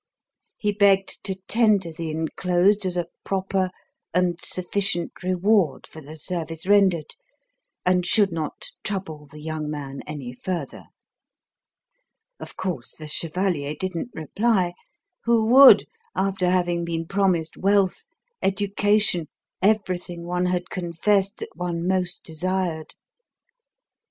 He 0.57 0.71
begged 0.71 1.23
to 1.25 1.35
tender 1.47 1.91
the 1.91 2.09
enclosed 2.09 2.87
as 2.87 2.97
a 2.97 3.05
proper 3.23 3.69
and 4.15 4.39
sufficient 4.41 5.11
reward 5.21 5.85
for 5.85 6.01
the 6.01 6.17
service 6.17 6.65
rendered, 6.65 7.13
and 7.85 8.03
'should 8.03 8.31
not 8.31 8.71
trouble 8.83 9.27
the 9.27 9.39
young 9.41 9.69
man 9.69 10.01
any 10.07 10.33
further.' 10.33 10.85
Of 12.39 12.57
course, 12.57 12.95
the 12.97 13.07
chevalier 13.07 13.75
didn't 13.79 14.09
reply. 14.15 14.73
Who 15.25 15.45
would, 15.45 15.85
after 16.15 16.49
having 16.49 16.83
been 16.83 17.05
promised 17.05 17.55
wealth, 17.55 18.07
education, 18.41 19.27
everything 19.61 20.23
one 20.25 20.47
had 20.47 20.71
confessed 20.71 21.37
that 21.37 21.55
one 21.55 21.87
most 21.87 22.23
desired? 22.23 22.95